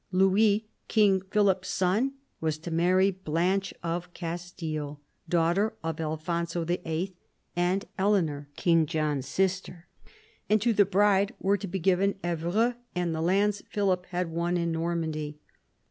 Louis, 0.11 0.67
King 0.87 1.21
Philip's 1.29 1.69
son, 1.69 2.13
was 2.39 2.57
to 2.57 2.71
marry 2.71 3.11
Blanche 3.11 3.71
of 3.83 4.11
Castile, 4.15 4.99
daughter 5.29 5.75
of 5.83 5.99
Alfonso 6.01 6.65
VIII. 6.65 7.15
and 7.55 7.85
Eleanor, 7.99 8.49
King 8.55 8.87
John's 8.87 9.27
sister, 9.27 9.85
and 10.49 10.59
to 10.59 10.73
the 10.73 10.85
bride 10.85 11.35
were 11.39 11.57
to 11.57 11.67
be 11.67 11.77
given 11.77 12.15
Evreux 12.23 12.73
and 12.95 13.13
the 13.13 13.21
lands 13.21 13.61
Philip 13.69 14.07
had 14.07 14.31
won 14.31 14.57
in 14.57 14.71
Normandy. 14.71 15.37